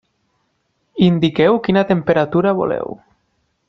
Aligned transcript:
Indiqueu 1.09 1.61
quina 1.69 1.87
temperatura 1.93 2.59
voleu. 2.63 3.01